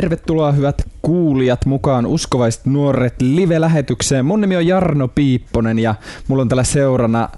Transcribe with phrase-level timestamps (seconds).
[0.00, 4.24] Tervetuloa hyvät kuulijat mukaan Uskovaiset nuoret live-lähetykseen.
[4.26, 5.94] Mun nimi on Jarno Piipponen ja
[6.28, 7.28] mulla on täällä seurana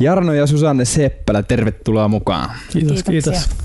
[0.00, 1.42] Jarno ja Susanne Seppälä.
[1.42, 2.50] Tervetuloa mukaan.
[2.72, 3.32] Kiitos, Kiitoksia.
[3.32, 3.56] kiitos.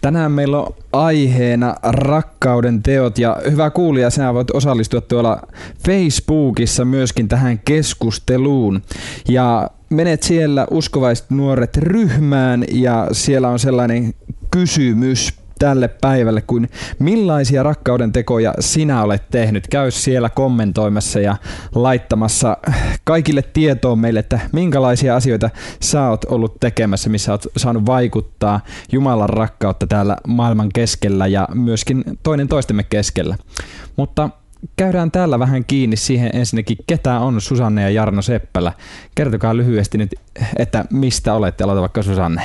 [0.00, 5.42] Tänään meillä on aiheena rakkauden teot ja hyvä kuulija, sinä voit osallistua tuolla
[5.86, 8.82] Facebookissa myöskin tähän keskusteluun.
[9.28, 14.14] Ja menet siellä uskovaiset nuoret ryhmään ja siellä on sellainen
[14.50, 19.66] kysymys tälle päivälle, kuin millaisia rakkauden tekoja sinä olet tehnyt.
[19.68, 21.36] Käy siellä kommentoimassa ja
[21.74, 22.56] laittamassa
[23.04, 28.60] kaikille tietoa meille, että minkälaisia asioita sä oot ollut tekemässä, missä oot saanut vaikuttaa
[28.92, 33.36] Jumalan rakkautta täällä maailman keskellä ja myöskin toinen toistemme keskellä.
[33.96, 34.30] Mutta
[34.76, 38.72] käydään täällä vähän kiinni siihen ensinnäkin, ketä on Susanne ja Jarno Seppälä.
[39.14, 40.14] Kertokaa lyhyesti nyt,
[40.56, 42.42] että mistä olette, aloita vaikka Susanne.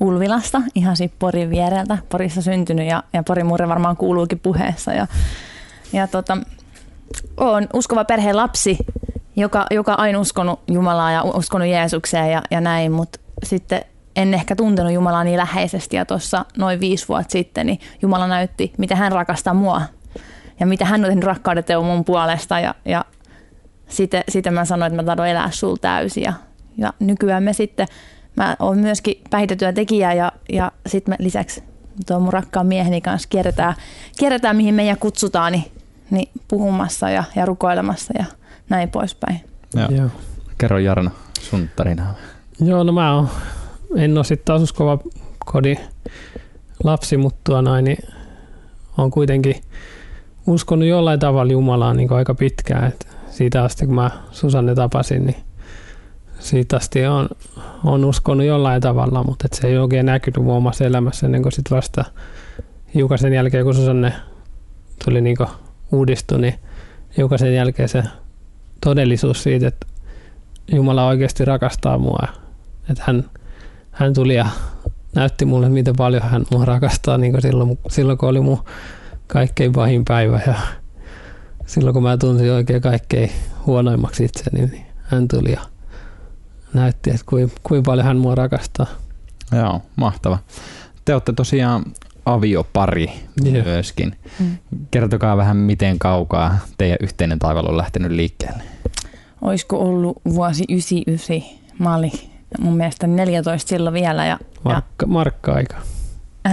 [0.00, 1.98] Ulvilasta, ihan siitä Porin viereltä.
[2.08, 4.92] Porissa syntynyt ja, ja Porin murre varmaan kuuluukin puheessa.
[4.92, 5.06] Ja,
[5.92, 6.38] ja tota,
[7.36, 8.78] olen uskova perheen lapsi,
[9.36, 13.80] joka, joka aina uskonut Jumalaa ja uskonut Jeesukseen ja, ja näin, mutta sitten
[14.16, 18.72] en ehkä tuntenut Jumalaa niin läheisesti ja tuossa noin viisi vuotta sitten niin Jumala näytti,
[18.78, 19.82] miten hän rakastaa mua
[20.60, 23.04] ja mitä hän on tehnyt rakkauden mun puolesta ja, ja
[23.88, 26.32] sitten, sitten mä sanoin, että mä tahdon elää sul täysin ja,
[26.76, 27.86] ja nykyään me sitten
[28.36, 31.62] mä oon myöskin päihdetyöntekijä ja, ja sitten me lisäksi
[32.06, 33.74] tuon mun rakkaan mieheni kanssa kierretään,
[34.18, 35.64] kierretään mihin meidän kutsutaan, niin,
[36.10, 38.24] niin puhumassa ja, ja rukoilemassa ja
[38.68, 39.40] näin poispäin.
[39.74, 39.88] Joo.
[39.90, 40.08] Joo.
[40.58, 42.14] Kerro Jarno sun tarinaa.
[42.60, 43.28] Joo, no mä oon,
[43.96, 44.98] en ole sitten asuskova
[45.46, 45.78] kodin
[46.84, 48.08] lapsi, mutta tuo noin, niin
[48.98, 49.54] on kuitenkin
[50.46, 52.88] uskonut jollain tavalla Jumalaan niin aika pitkään.
[52.88, 55.45] Et siitä asti kun mä Susanne tapasin, niin
[56.38, 57.28] siitä asti on,
[57.84, 61.52] on uskonut jollain tavalla, mutta et se ei oikein näkynyt mun omassa elämässä ennen kuin
[61.52, 62.04] sit vasta
[62.94, 64.12] hiukan sen jälkeen, kun Susanne
[65.04, 65.36] tuli niin
[65.92, 66.54] uudistui, niin
[67.16, 68.02] hiukan sen jälkeen se
[68.84, 69.86] todellisuus siitä, että
[70.72, 72.28] Jumala oikeasti rakastaa mua.
[72.90, 73.24] Että hän,
[73.90, 74.46] hän tuli ja
[75.14, 78.64] näytti mulle, miten paljon hän mua rakastaa niin silloin, silloin, kun oli mun
[79.26, 80.54] kaikkein pahin päivä ja
[81.66, 83.30] silloin, kun mä tunsin oikein kaikkein
[83.66, 85.60] huonoimmaksi itseni, niin hän tuli ja
[86.76, 88.86] näytti, että kuinka kuin paljon hän mua rakastaa.
[89.52, 90.38] Joo, mahtava.
[91.04, 91.84] Te olette tosiaan
[92.26, 93.12] aviopari
[93.44, 93.64] Joo.
[93.64, 94.16] myöskin.
[94.38, 94.56] Mm.
[94.90, 98.62] Kertokaa vähän, miten kaukaa teidän yhteinen taival on lähtenyt liikkeelle.
[99.42, 101.58] Olisiko ollut vuosi 99?
[101.78, 102.12] Mä olin
[102.58, 104.26] mun mielestä 14 silloin vielä.
[104.26, 105.12] Ja, Markka, ja...
[105.12, 105.76] Markka-aika.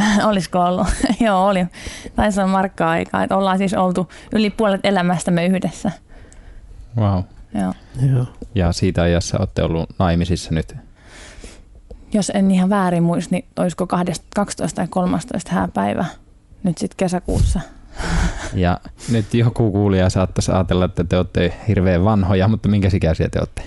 [0.30, 0.88] Olisiko ollut?
[1.26, 1.66] Joo, oli.
[2.16, 3.24] Taisi olla markka-aikaa.
[3.24, 5.92] Että ollaan siis oltu yli puolet elämästämme yhdessä.
[6.98, 7.24] Wow.
[7.62, 7.74] Joo.
[8.16, 8.26] Joo.
[8.56, 10.76] Ja siitä ajassa olette ollut naimisissa nyt?
[12.14, 13.88] Jos en ihan väärin muista, niin olisiko
[14.36, 16.06] 12 tai 13 hääpäivä
[16.64, 17.60] nyt sitten kesäkuussa.
[18.54, 18.80] Ja
[19.12, 23.62] nyt joku kuulija saattaisi ajatella, että te olette hirveän vanhoja, mutta minkä ikäisiä te olette?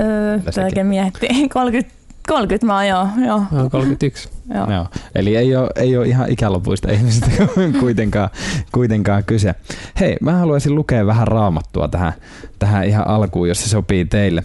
[0.00, 1.48] Öö, miettii.
[1.48, 1.94] 30,
[2.28, 3.08] 30 mä oon, joo.
[3.26, 3.70] joo.
[3.70, 4.28] 31.
[4.54, 4.72] Joo.
[4.72, 4.86] Joo.
[5.14, 7.30] Eli ei ole, ei ole ihan ikälopuista ihmisistä
[7.80, 8.30] kuitenkaan,
[8.72, 9.54] kuitenkaan kyse.
[10.00, 12.12] Hei, mä haluaisin lukea vähän raamattua tähän,
[12.58, 14.42] tähän ihan alkuun, jos se sopii teille.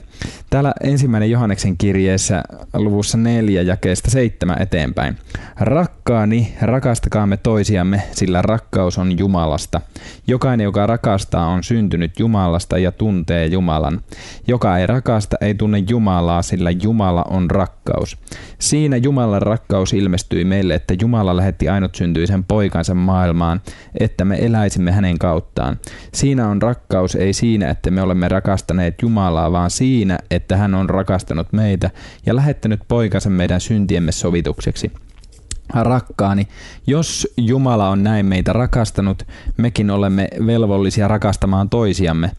[0.50, 2.44] Täällä ensimmäinen Johanneksen kirjeessä
[2.74, 5.18] luvussa neljä jakeesta seitsemän eteenpäin.
[6.08, 9.82] Rakkaani, rakastakaamme toisiamme, sillä rakkaus on Jumalasta.
[10.28, 14.02] Jokainen, joka rakastaa, on syntynyt Jumalasta ja tuntee Jumalan.
[14.48, 18.18] Joka ei rakasta, ei tunne Jumalaa, sillä Jumala on rakkaus.
[18.60, 23.62] Siinä Jumalan rakkaus ilmestyi meille, että Jumala lähetti ainut syntyisen poikansa maailmaan,
[24.00, 25.80] että me eläisimme hänen kauttaan.
[26.14, 30.90] Siinä on rakkaus ei siinä, että me olemme rakastaneet Jumalaa, vaan siinä, että hän on
[30.90, 31.90] rakastanut meitä
[32.26, 34.92] ja lähettänyt poikansa meidän syntiemme sovitukseksi.
[35.74, 36.48] Rakkaani,
[36.88, 39.24] jos Jumala on näin meitä rakastanut,
[39.58, 42.32] mekin olemme velvollisia rakastamaan toisiamme.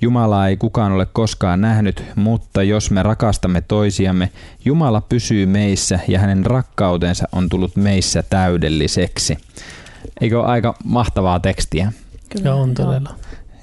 [0.00, 4.30] Jumalaa ei kukaan ole koskaan nähnyt, mutta jos me rakastamme toisiamme,
[4.64, 9.38] Jumala pysyy meissä ja hänen rakkautensa on tullut meissä täydelliseksi.
[10.20, 11.92] Eikö ole aika mahtavaa tekstiä?
[12.28, 13.14] Kyllä on todella.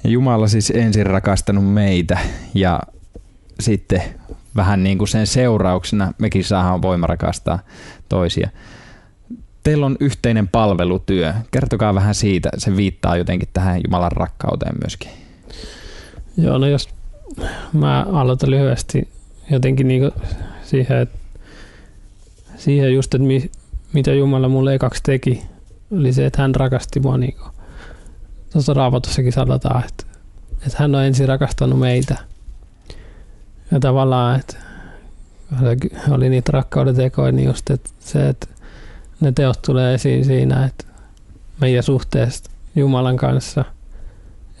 [0.04, 2.18] Jumala siis ensin rakastanut meitä
[2.54, 2.80] ja
[3.60, 4.02] sitten
[4.56, 7.58] vähän niin kuin sen seurauksena mekin saadaan voima rakastaa
[8.08, 8.50] toisia.
[9.66, 11.34] Teillä on yhteinen palvelutyö.
[11.50, 12.50] Kertokaa vähän siitä.
[12.58, 15.10] Se viittaa jotenkin tähän Jumalan rakkauteen myöskin.
[16.36, 16.88] Joo, no jos
[17.72, 19.08] mä aloitan lyhyesti
[19.50, 20.10] jotenkin niin
[20.64, 21.18] siihen, että
[22.56, 23.50] siihen just, että mi,
[23.92, 25.42] mitä Jumala mulle ekaksi teki,
[25.92, 27.50] oli se, että hän rakasti mua niin kuin,
[28.52, 30.04] tuossa raavatussakin sanotaan, että,
[30.66, 32.16] että hän on ensin rakastanut meitä.
[33.70, 34.56] Ja tavallaan, että
[36.10, 38.55] oli niitä rakkauden tekoja, niin just että se, että
[39.20, 40.84] ne teot tulee esiin siinä, että
[41.60, 43.64] meidän suhteesta Jumalan kanssa.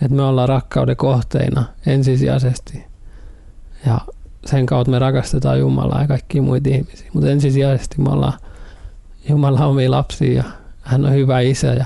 [0.02, 2.84] Että me ollaan rakkauden kohteina ensisijaisesti.
[3.86, 4.00] Ja
[4.46, 7.10] sen kautta me rakastetaan Jumalaa ja kaikkia muita ihmisiä.
[7.12, 8.38] Mutta ensisijaisesti me ollaan
[9.28, 10.44] Jumala omia lapsia ja
[10.82, 11.84] hän on hyvä isä ja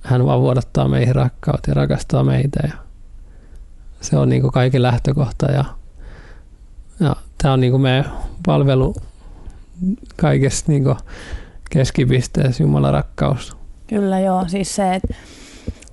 [0.00, 2.60] hän vaan vuodattaa meihin rakkautta ja rakastaa meitä.
[2.62, 2.72] Ja
[4.00, 5.64] se on niin kuin kaiken lähtökohta ja,
[7.00, 8.12] ja tämä on niin kuin meidän
[8.46, 8.94] palvelu
[10.16, 10.96] kaikessa niin kuin
[11.70, 13.56] keskipisteessä Jumalan rakkaus.
[13.86, 15.14] Kyllä joo, siis se, että,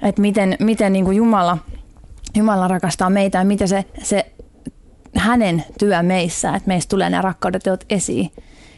[0.01, 1.57] että miten, miten niin kuin Jumala,
[2.35, 4.25] Jumala rakastaa meitä ja miten se, se
[5.15, 8.31] hänen työ meissä, että meistä tulee nämä rakkaudet esiin.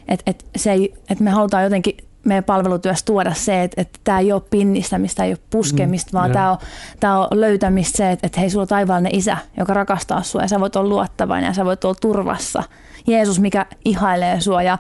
[0.08, 4.20] Että et se ei, että me halutaan jotenkin meidän palvelutyössä tuoda se, että, että tämä
[4.20, 6.58] ei ole pinnistämistä, ei ole puskemista, mm, vaan tämä on,
[7.00, 10.48] tämä on löytämistä se, että, että hei, sulla on taivaallinen isä, joka rakastaa sinua ja
[10.48, 12.64] sä voit olla luottavainen ja sä voit olla turvassa.
[13.08, 14.78] Jeesus, mikä ihailee sinua ja,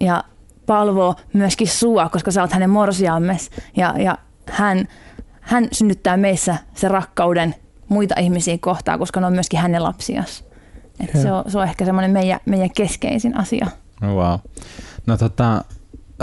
[0.00, 0.24] ja
[0.68, 4.18] palvoo myöskin sua, koska sä oot hänen morsiammes ja, ja
[4.50, 4.88] hän,
[5.40, 7.54] hän synnyttää meissä se rakkauden
[7.88, 10.44] muita ihmisiä kohtaan, koska ne on myöskin hänen lapsias.
[11.00, 13.66] Et se, on, se on ehkä semmoinen meidän, meidän keskeisin asia.
[14.02, 14.38] Wow.
[15.06, 15.64] No tota,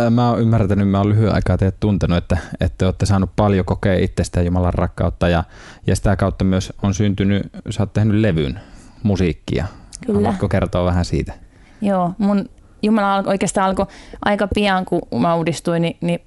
[0.10, 3.66] mä oon ymmärtänyt, mä oon lyhyen aikaa teidät tuntenut, että, että te olette saanut paljon
[3.66, 5.44] kokea itsestä Jumalan rakkautta ja,
[5.88, 8.60] ja sitä kautta myös on syntynyt, sä oot tehnyt levyn,
[9.04, 9.68] musiikkia.
[10.06, 10.20] Kyllä.
[10.20, 11.34] Haluatko kertoa vähän siitä?
[11.82, 12.50] Joo, mun
[12.82, 13.86] Jumala oikeastaan alkoi
[14.26, 16.22] aika pian, kun mä uudistuin, niin, niin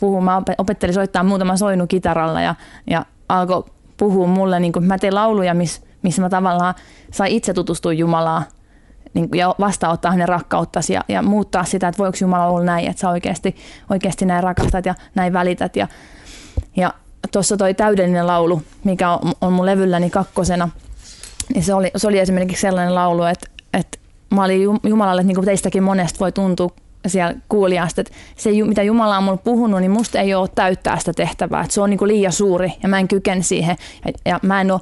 [0.00, 2.54] puhuu, mä opettelin soittaa muutama soinu kitaralla ja,
[2.90, 3.64] ja alkoi
[3.96, 6.74] puhua mulle, niin kuin mä tein lauluja, missä missä mä tavallaan
[7.12, 8.44] sain itse tutustua Jumalaan
[9.14, 13.00] niin, ja vastaanottaa hänen rakkauttasi ja, ja muuttaa sitä, että voiko Jumala olla näin, että
[13.00, 13.56] sä oikeasti,
[13.90, 15.76] oikeasti näin rakastat ja näin välität.
[15.76, 15.88] Ja,
[16.76, 16.94] ja
[17.32, 20.68] tuossa toi täydellinen laulu, mikä on, on mun levylläni kakkosena,
[21.54, 23.46] niin se oli, se oli esimerkiksi sellainen laulu, että
[24.34, 26.70] mä olin Jumalalle, niin kuin teistäkin monesta voi tuntua
[27.06, 31.12] siellä kuulijasta, että se, mitä Jumala on mulle puhunut, niin musta ei ole täyttää sitä
[31.12, 31.60] tehtävää.
[31.60, 33.76] Että se on niin kuin liian suuri ja mä en kykene siihen.
[34.04, 34.80] Ja, ja mä en ole,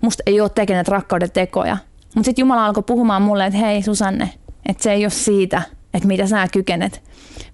[0.00, 1.76] musta ei ole tekemät rakkauden tekoja.
[2.14, 4.30] Mutta sitten Jumala alkoi puhumaan mulle, että hei Susanne,
[4.68, 5.62] että se ei ole siitä,
[5.94, 7.02] että mitä sä kykenet,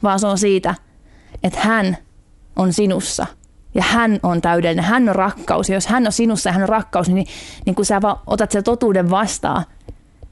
[0.03, 0.75] vaan se on siitä,
[1.43, 1.97] että hän
[2.57, 3.27] on sinussa
[3.75, 5.69] ja hän on täydellinen, hän on rakkaus.
[5.69, 7.27] Ja jos hän on sinussa ja hän on rakkaus, niin,
[7.67, 9.65] niin kun sä vaan otat sen totuuden vastaan,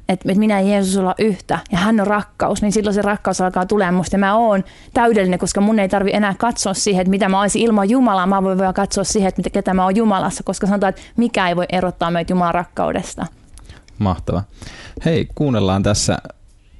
[0.09, 3.67] että minä ja Jeesus olla yhtä ja hän on rakkaus, niin silloin se rakkaus alkaa
[3.67, 4.15] tulemaan musta.
[4.15, 4.65] Ja mä oon
[4.95, 8.27] täydellinen, koska mun ei tarvi enää katsoa siihen, että mitä mä olisin ilman Jumalaa.
[8.27, 11.57] Mä voin vaan katsoa siihen, että ketä mä oon Jumalassa, koska sanotaan, että mikä ei
[11.57, 13.27] voi erottaa meitä Jumalan rakkaudesta.
[13.99, 14.43] Mahtava.
[15.05, 16.19] Hei, kuunnellaan tässä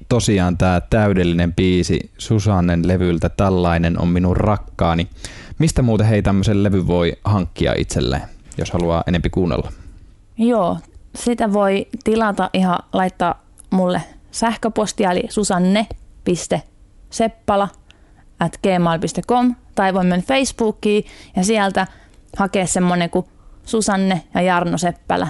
[0.09, 5.07] tosiaan tämä täydellinen biisi Susannen levyltä Tällainen on minun rakkaani.
[5.59, 8.21] Mistä muuten hei tämmöisen levy voi hankkia itselleen,
[8.57, 9.71] jos haluaa enempi kuunnella?
[10.37, 10.77] Joo,
[11.17, 17.69] sitä voi tilata ihan laittaa mulle sähköpostia eli susanne.seppala
[18.39, 21.05] at gmail.com tai voi mennä Facebookiin
[21.35, 21.87] ja sieltä
[22.37, 23.25] hakea semmonen kuin
[23.65, 25.27] Susanne ja Jarno Seppälä.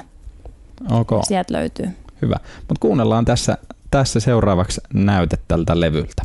[0.92, 1.20] Okay.
[1.24, 1.90] Sieltä löytyy.
[2.22, 2.36] Hyvä.
[2.58, 3.58] Mutta kuunnellaan tässä,
[3.92, 6.24] tässä seuraavaksi näyte tältä levyltä.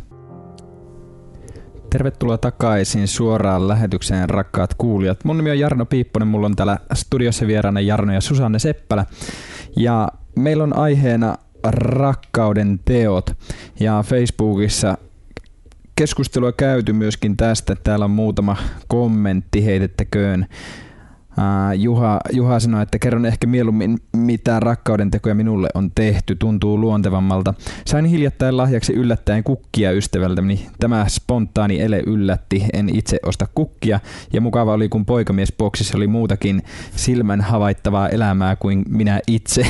[1.93, 5.23] Tervetuloa takaisin suoraan lähetykseen, rakkaat kuulijat.
[5.23, 9.05] Mun nimi on Jarno Piipponen, mulla on täällä studiossa vieraana Jarno ja Susanne Seppälä.
[9.77, 13.29] Ja meillä on aiheena rakkauden teot
[13.79, 14.97] ja Facebookissa
[15.95, 17.75] keskustelua käyty myöskin tästä.
[17.75, 20.45] Täällä on muutama kommentti, heitettäköön.
[21.75, 27.53] Juha, Juha sanoi, että kerron ehkä mieluummin, mitä rakkauden tekoja minulle on tehty, tuntuu luontevammalta.
[27.85, 30.67] Sain hiljattain lahjaksi yllättäen kukkia ystävältäni.
[30.79, 33.99] Tämä spontaani ele yllätti, en itse osta kukkia.
[34.33, 36.61] Ja mukava oli, kun poikamiesboksissa oli muutakin
[36.95, 39.67] silmän havaittavaa elämää kuin minä itse.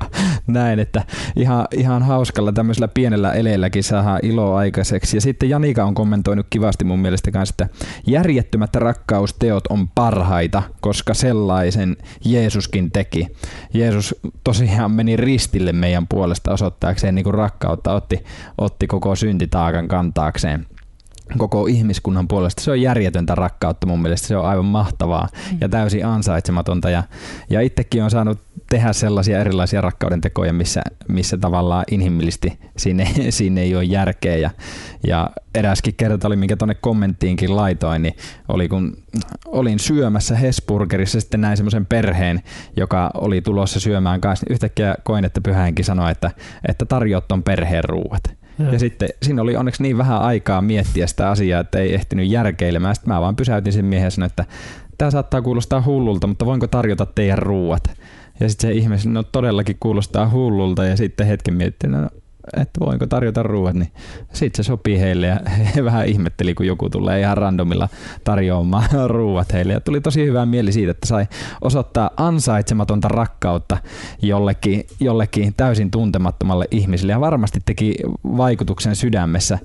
[0.46, 1.04] näin, että
[1.36, 5.16] ihan, ihan hauskalla tämmöisellä pienellä eleelläkin saa iloa aikaiseksi.
[5.16, 11.05] Ja sitten Janika on kommentoinut kivasti mun mielestä kanssa, että järjettömät rakkausteot on parhaita, koska
[11.14, 13.28] sellaisen Jeesuskin teki.
[13.74, 18.24] Jeesus tosiaan meni ristille meidän puolesta osoittaakseen niin kuin rakkautta, otti,
[18.58, 20.66] otti koko syntitaakan kantaakseen
[21.38, 22.62] koko ihmiskunnan puolesta.
[22.62, 24.28] Se on järjetöntä rakkautta mun mielestä.
[24.28, 25.58] Se on aivan mahtavaa mm.
[25.60, 26.90] ja täysin ansaitsematonta.
[26.90, 27.02] Ja,
[27.50, 28.38] ja itsekin on saanut
[28.70, 34.36] tehdä sellaisia erilaisia rakkauden tekoja, missä, missä tavallaan inhimillisesti sinne, sinne ei ole järkeä.
[34.36, 34.50] Ja,
[35.06, 38.16] ja eräskin kerta oli, minkä tuonne kommenttiinkin laitoin, niin
[38.48, 38.96] oli kun
[39.46, 42.42] olin syömässä Hesburgerissa sitten näin semmoisen perheen,
[42.76, 46.30] joka oli tulossa syömään kanssa, niin yhtäkkiä koin, että pyhäänkin sanoi, että,
[46.68, 48.45] että tarjoat on perheen ruuat.
[48.58, 48.78] Ja.
[48.78, 52.94] sitten siinä oli onneksi niin vähän aikaa miettiä sitä asiaa, että ei ehtinyt järkeilemään.
[52.94, 54.44] Sitten mä vaan pysäytin sen miehen ja sanoin, että
[54.98, 57.82] tämä saattaa kuulostaa hullulta, mutta voinko tarjota teidän ruuat?
[58.40, 62.08] Ja sitten se ihminen, no todellakin kuulostaa hullulta ja sitten hetken miettii, no
[62.56, 63.92] että voinko tarjota ruuat, niin
[64.32, 65.40] sitten se sopii heille ja
[65.76, 67.88] he vähän ihmetteli, kun joku tulee ihan randomilla
[68.24, 69.72] tarjoamaan ruuat heille.
[69.72, 71.26] Ja tuli tosi hyvä mieli siitä, että sai
[71.60, 73.76] osoittaa ansaitsematonta rakkautta
[74.22, 77.94] jollekin, jollekin täysin tuntemattomalle ihmiselle ja varmasti teki
[78.36, 79.58] vaikutuksen sydämessä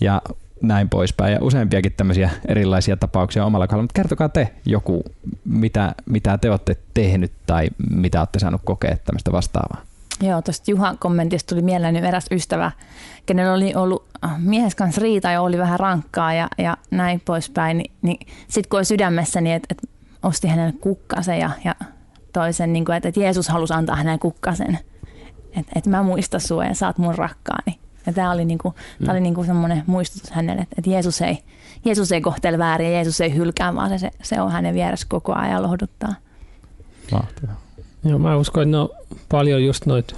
[0.00, 0.22] ja
[0.62, 3.82] näin poispäin ja useampiakin tämmöisiä erilaisia tapauksia omalla kohdalla.
[3.82, 5.04] Mutta kertokaa te joku,
[5.44, 9.82] mitä, mitä te olette tehnyt tai mitä olette saanut kokea tämmöistä vastaavaa.
[10.20, 12.70] Joo, tuosta Juhan kommentista tuli mieleen eräs ystävä,
[13.26, 17.78] kenellä oli ollut äh, miehes kanssa riita ja oli vähän rankkaa ja, ja näin poispäin.
[17.78, 19.90] Niin, niin sitten kun oli sydämessä, niin että et
[20.22, 21.74] osti hänelle kukkasen ja, ja
[22.32, 24.78] toisen, niin että et Jeesus halusi antaa hänelle kukkasen.
[25.56, 27.78] Että et mä muista sua ja oot mun rakkaani.
[28.06, 31.38] Ja tämä oli, niinku, tää oli niinku semmoinen muistutus hänelle, että, että Jeesus, ei,
[31.84, 35.34] Jeesus ei kohtele väärin ja Jeesus ei hylkää, vaan se, se on hänen vieressä koko
[35.34, 36.14] ajan ja lohduttaa.
[37.12, 37.60] Mahtavaa.
[38.04, 38.88] Joo, mä uskon, että ne on
[39.28, 40.16] paljon just noita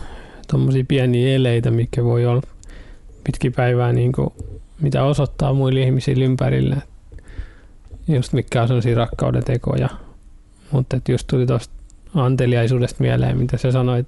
[0.51, 2.43] tommosia pieniä eleitä, mikä voi olla
[3.25, 4.31] pitkin päivää, niin kuin,
[4.81, 6.77] mitä osoittaa muille ihmisille ympärille.
[8.09, 9.89] Just mikä on sellaisia rakkauden tekoja.
[10.71, 11.75] Mutta just tuli tuosta
[12.15, 14.07] anteliaisuudesta mieleen, mitä sä sanoit,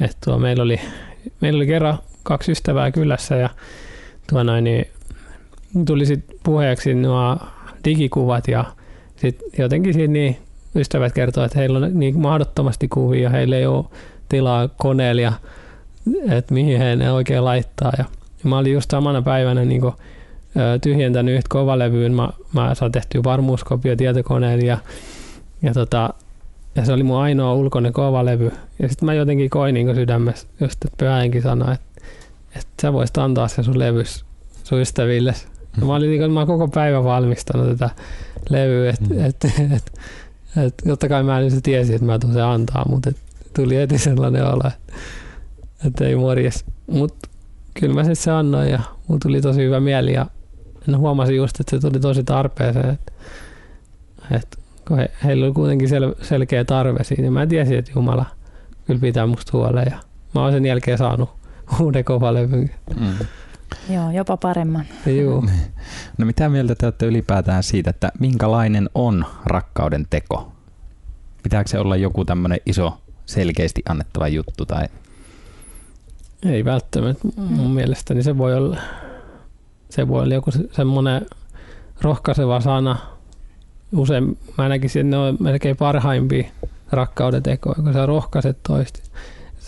[0.00, 0.80] että tuo meillä oli,
[1.40, 3.50] meillä oli kerran kaksi ystävää kylässä ja
[4.30, 4.88] tuo noin, niin
[5.86, 7.36] tuli sitten puheeksi nuo
[7.84, 8.64] digikuvat ja
[9.16, 10.36] sitten jotenkin siinä niin
[10.76, 13.84] ystävät kertoo, että heillä on niin mahdottomasti kuvia, heillä ei ole
[14.28, 15.32] tilaa koneella ja
[16.30, 17.92] että mihin he ne oikein laittaa.
[17.98, 18.04] Ja,
[18.44, 19.94] mä olin just samana päivänä niin kuin,
[20.80, 22.14] tyhjentänyt yhtä kovalevyyn.
[22.14, 24.78] Mä, mä saan tehtyä varmuuskopio tietokoneella ja,
[25.62, 26.14] ja, tota,
[26.74, 28.52] ja se oli mun ainoa ulkoinen kovalevy.
[28.78, 32.02] Ja sitten mä jotenkin koin niin sydämessä, just että pyhäinkin sanoi, että,
[32.56, 34.24] että sä voisit antaa sen sun levys
[34.64, 35.34] sun ystäville.
[35.80, 37.90] Ja mä olin niin mä koko päivän valmistanut tätä
[38.50, 39.24] levyä, että mm.
[39.24, 39.92] et, et, et,
[40.56, 43.16] et, totta kai mä en se tiesi, että mä tuun se antaa, mutta et,
[43.56, 44.70] tuli heti sellainen olo,
[45.86, 46.64] että, ei morjes.
[46.86, 47.28] Mutta
[47.80, 50.26] kyllä mä sitten se annoin ja mulla tuli tosi hyvä mieli ja
[50.96, 52.90] huomasin just, että se tuli tosi tarpeeseen.
[52.90, 53.12] Että,
[54.30, 58.26] että kun he, heillä oli kuitenkin sel, selkeä tarve siinä, niin mä tiesin, että Jumala
[58.86, 59.98] kyllä pitää musta huolen ja
[60.34, 61.30] mä oon sen jälkeen saanut
[61.80, 62.70] uuden kovalevyn.
[63.00, 63.26] Mm.
[63.90, 64.84] Joo, jopa paremman.
[65.06, 65.44] Joo.
[66.18, 70.52] No mitä mieltä te olette ylipäätään siitä, että minkälainen on rakkauden teko?
[71.42, 74.66] Pitääkö se olla joku tämmöinen iso selkeästi annettava juttu?
[74.66, 74.88] Tai...
[76.42, 77.28] Ei välttämättä.
[77.36, 78.76] Mun mielestäni se voi olla,
[79.90, 81.26] se voi olla joku semmoinen
[82.00, 82.96] rohkaiseva sana.
[83.92, 86.48] Usein mä näkisin, että ne on melkein parhaimpia
[86.90, 89.00] rakkauden tekoja, kun sä rohkaiset toista.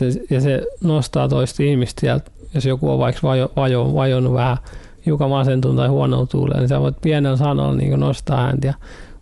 [0.01, 4.57] Se, ja se nostaa toista ihmistä sieltä, jos joku on vaikka vajo, vajo, vajonnut vähän
[5.07, 8.75] hiukan masentunut tai huonoa tuuleen, niin sä voit pienellä sanalla niin nostaa häntä ja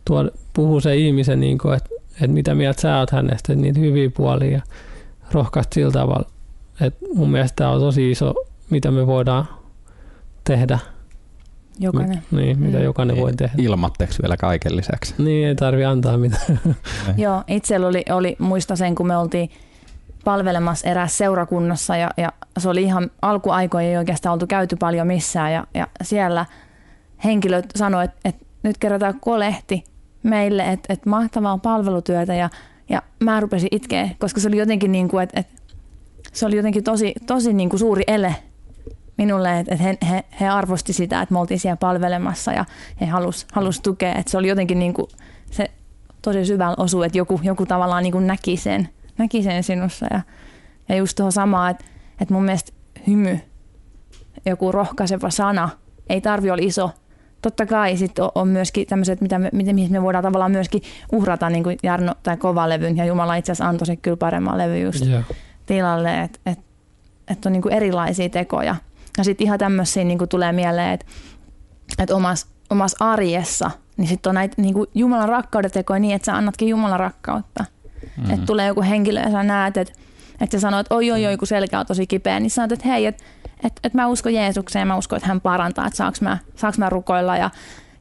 [0.04, 3.80] tuo, puhuu se ihmisen, niin kuin, että että mitä mieltä sä oot hänestä, että niitä
[3.80, 4.62] hyviä puolia ja
[5.32, 6.28] rohkaista sillä tavalla.
[6.80, 8.34] että mun mielestä tämä on tosi iso,
[8.70, 9.48] mitä me voidaan
[10.44, 10.78] tehdä.
[11.80, 12.22] Jokainen.
[12.30, 12.84] Mi- niin, mitä mm.
[12.84, 13.54] jokainen voi tehdä.
[13.58, 15.14] Ilmatteeksi vielä kaiken lisäksi.
[15.18, 16.60] Niin, ei tarvi antaa mitään.
[17.16, 19.50] Joo, itsellä oli, oli, muista sen, kun me oltiin
[20.28, 25.52] palvelemassa eräässä seurakunnassa ja, ja se oli ihan alkuaikoja ei oikeastaan oltu käyty paljon missään
[25.52, 26.46] ja, ja siellä
[27.24, 29.84] henkilöt sanoivat, että, että nyt kerätään kolehti
[30.22, 32.50] meille, että, että mahtavaa palvelutyötä ja,
[32.88, 35.54] ja mä rupesin itkeä, koska se oli jotenkin niin kuin, että, että
[36.32, 38.34] se oli jotenkin tosi, tosi niin kuin suuri ele
[39.18, 42.64] minulle, että he, he, he arvosti sitä, että me oltiin siellä palvelemassa ja
[43.00, 45.06] he halus, halus tukea, että se oli jotenkin niin kuin
[45.50, 45.70] se
[46.22, 50.20] tosi syvällä osu, että joku, joku tavallaan niin kuin näki, sen, näki sen sinussa ja,
[50.88, 51.84] ja just tuohon samaa, että,
[52.20, 52.72] että mun mielestä
[53.06, 53.38] hymy,
[54.46, 55.68] joku rohkaiseva sana,
[56.08, 56.90] ei tarvi olla iso,
[57.42, 60.82] totta kai sit on myöskin tämmöiset, mitä me, miten me voidaan tavallaan myöskin
[61.12, 64.78] uhrata, niin kuin Jarno tai Kovalevyn, ja Jumala itse asiassa antoi se kyllä paremman levy
[64.78, 65.24] just yeah.
[65.66, 66.58] tilalle, että et,
[67.28, 68.76] et on niin kuin erilaisia tekoja.
[69.18, 71.06] Ja sitten ihan tämmöisiä niin kuin tulee mieleen, että
[71.98, 76.26] et omassa omas arjessa, niin sitten on näitä niin kuin Jumalan rakkauden tekoja niin, että
[76.26, 77.64] sä annatkin Jumalan rakkautta.
[78.18, 78.34] Mm-hmm.
[78.34, 79.94] Että tulee joku henkilö ja sä näet, että
[80.40, 82.72] että sä sanoit, että oi oi oi, kun selkä on tosi kipeä, niin sä sanot,
[82.72, 83.24] että hei, että
[83.64, 86.78] että et mä uskon Jeesukseen ja mä uskon, että hän parantaa, että saaks mä, saaks
[86.78, 87.36] mä rukoilla.
[87.36, 87.50] Ja,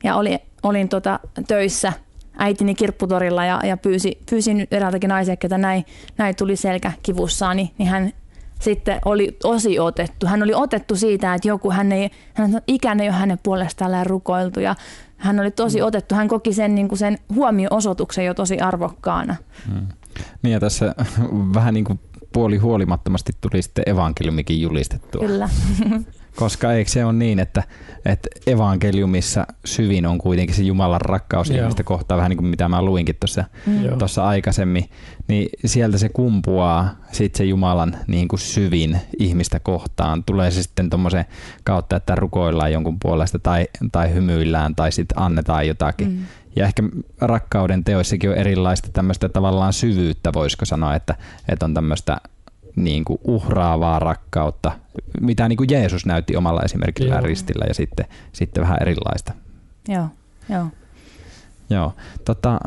[0.03, 1.93] ja oli, olin tota töissä
[2.37, 5.85] äitini kirpputorilla ja, ja pyysi, pyysin eräältäkin naisia, että näin,
[6.17, 8.13] näin tuli selkäkivussaan, niin, niin hän
[8.59, 10.25] sitten oli tosi otettu.
[10.25, 14.59] Hän oli otettu siitä, että joku, hän ei, hän ikään ei ole hänen puolestaan rukoiltu
[14.59, 14.75] ja
[15.17, 15.85] hän oli tosi mm.
[15.85, 16.15] otettu.
[16.15, 19.35] Hän koki sen, niin kuin sen huomio-osoituksen jo tosi arvokkaana.
[19.73, 19.87] Mm.
[20.41, 20.95] Niin ja tässä
[21.53, 21.99] vähän niin kuin
[22.33, 25.21] puoli huolimattomasti tuli sitten evankeliumikin julistettua.
[25.27, 25.49] Kyllä.
[26.37, 27.63] Koska eikö se ole niin, että,
[28.05, 31.59] että evankeliumissa syvin on kuitenkin se Jumalan rakkaus Joo.
[31.59, 33.97] ihmistä kohtaan, vähän niin kuin mitä mä luinkin tuossa Mm.
[33.97, 34.89] Tuossa aikaisemmin,
[35.27, 40.23] niin sieltä se kumpuaa sitten se Jumalan niin kuin syvin ihmistä kohtaan.
[40.23, 41.25] Tulee se sitten tuommoisen
[41.63, 46.07] kautta, että rukoillaan jonkun puolesta tai, tai hymyillään tai sitten annetaan jotakin.
[46.07, 46.25] Mm.
[46.55, 46.83] Ja ehkä
[47.21, 51.15] rakkauden teoissakin on erilaista tämmöistä tavallaan syvyyttä, voisiko sanoa, että,
[51.49, 52.17] että on tämmöistä
[52.77, 54.71] niin kuin uhraavaa rakkautta,
[55.21, 57.21] mitä niin kuin Jeesus näytti omalla esimerkillä Joo.
[57.21, 59.33] ristillä ja sitten, sitten vähän erilaista.
[59.87, 60.07] Joo,
[60.49, 60.65] joo.
[61.69, 61.93] Joo.
[62.25, 62.59] Tota,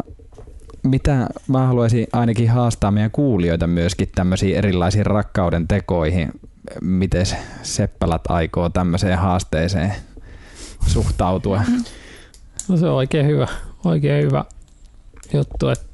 [0.82, 6.32] mitä mä haluaisin ainakin haastaa meidän kuulijoita myöskin tämmöisiin erilaisiin rakkauden tekoihin.
[6.80, 7.26] Miten
[7.62, 9.94] Seppälät aikoo tämmöiseen haasteeseen
[10.86, 11.62] suhtautua?
[12.68, 13.46] No se on oikein hyvä,
[13.84, 14.44] oikein hyvä
[15.34, 15.68] juttu.
[15.68, 15.86] Et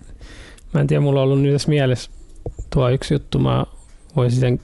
[0.74, 2.10] mä en tiedä, mulla on ollut nyt tässä mielessä
[2.70, 3.64] tuo yksi juttu, mä
[4.16, 4.60] voisin sen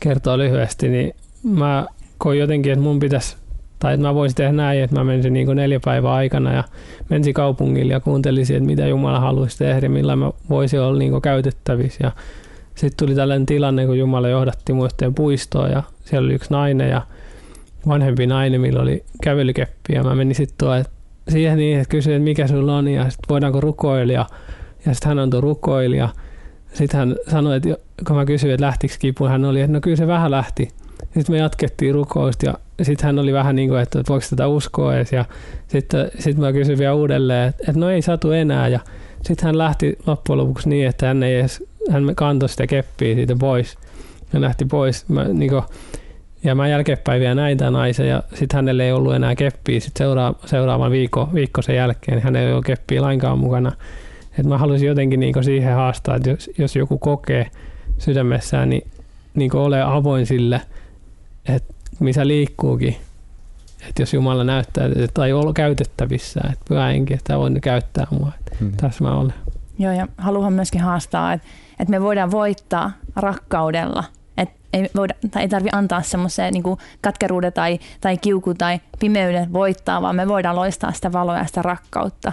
[0.00, 1.86] kertoa lyhyesti, niin mä
[2.18, 3.36] koin jotenkin, että mun pitäisi,
[3.78, 6.64] tai että mä voisin tehdä näin, että mä menisin niin neljä päivää aikana ja
[7.08, 11.98] menisin kaupungille ja kuuntelisin, että mitä Jumala haluaisi tehdä millä mä voisin olla niin käytettävissä.
[12.02, 12.12] Ja
[12.74, 16.90] sitten tuli tällainen tilanne, kun Jumala johdatti mun yhteen puistoon ja siellä oli yksi nainen
[16.90, 17.02] ja
[17.88, 19.92] vanhempi nainen, millä oli kävelykeppi.
[19.92, 20.68] Ja mä menin sitten
[21.28, 24.26] siihen niin, että kysyin, että mikä sulla on ja sitten voidaanko rukoilla ja,
[24.92, 26.08] sitten hän antoi rukoilla
[26.72, 27.68] sitten hän sanoi, että
[28.06, 30.68] kun mä kysyin, että lähtikö kipu, hän oli, että no kyllä se vähän lähti.
[31.14, 34.96] Sitten me jatkettiin rukousta ja sitten hän oli vähän niin kuin, että voiko tätä uskoa
[34.96, 35.24] edes ja
[35.68, 38.80] sitten sit mä kysyin vielä uudelleen, että, no ei satu enää ja
[39.22, 43.36] sitten hän lähti loppujen lopuksi niin, että hän ei edes, hän kantoi sitä keppiä siitä
[43.40, 43.78] pois
[44.32, 45.08] ja lähti pois.
[45.08, 45.62] Mä, niin kuin,
[46.44, 49.80] ja mä jälkeenpäin vielä näin tämän naisen ja sitten hänelle ei ollut enää keppiä.
[49.80, 53.72] Sitten seura- seuraavan viikko, viikko sen jälkeen niin hänellä ei ollut keppiä lainkaan mukana.
[54.40, 57.46] Et mä haluaisin jotenkin niinku siihen haastaa, että jos, jos joku kokee
[57.98, 58.90] sydämessään, niin
[59.34, 60.60] niinku ole avoin sille,
[61.48, 62.96] että missä liikkuukin.
[63.88, 68.32] Että jos Jumala näyttää että- tai olla käytettävissä, että pyhä henki, että voin käyttää mua.
[68.52, 68.72] Et Mm.
[68.76, 69.34] tässä mä olen.
[69.78, 71.46] Joo, ja haluan myöskin haastaa, että,
[71.80, 74.04] että me voidaan voittaa rakkaudella.
[74.38, 76.62] Että ei, voida, tai ei tarvi antaa semmoiseen niin
[77.00, 81.62] katkeruuden tai, tai kiuku tai pimeyden voittaa, vaan me voidaan loistaa sitä valoa ja sitä
[81.62, 82.32] rakkautta.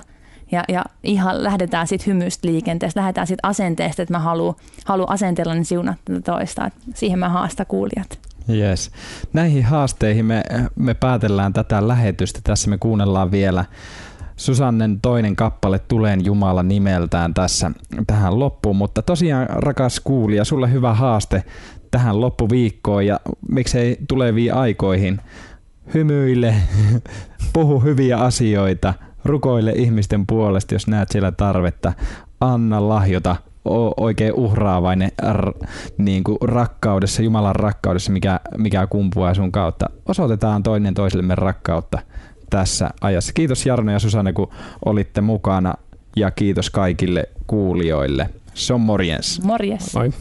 [0.51, 4.55] Ja, ja ihan lähdetään sitten hymystä liikenteestä, lähdetään sitten asenteesta, että mä haluan
[4.85, 6.65] halu asenteella niin siunata toista.
[6.65, 8.19] Et siihen mä haastan kuulijat.
[8.49, 8.91] Yes.
[9.33, 10.43] Näihin haasteihin me,
[10.75, 12.39] me päätellään tätä lähetystä.
[12.43, 13.65] Tässä me kuunnellaan vielä
[14.35, 17.71] Susannen toinen kappale Tulen Jumala nimeltään tässä
[18.07, 21.43] tähän loppuun, mutta tosiaan rakas kuulija, sulle hyvä haaste
[21.91, 25.21] tähän loppuviikkoon ja miksei tuleviin aikoihin.
[25.93, 26.55] Hymyile,
[27.53, 28.93] puhu hyviä asioita,
[29.25, 31.93] rukoile ihmisten puolesta, jos näet siellä tarvetta,
[32.41, 33.35] anna lahjota,
[33.69, 35.51] o- oikein uhraavainen r-
[35.97, 39.89] niin kuin rakkaudessa, Jumalan rakkaudessa, mikä, mikä kumpuaa sun kautta.
[40.05, 41.99] Osoitetaan toinen toisellemme rakkautta
[42.49, 43.33] tässä ajassa.
[43.33, 44.49] Kiitos Jarno ja Susanne, kun
[44.85, 45.73] olitte mukana
[46.15, 48.29] ja kiitos kaikille kuulijoille.
[48.53, 49.41] Se on morjens.
[49.43, 49.93] Morjes!
[49.95, 50.11] Moi.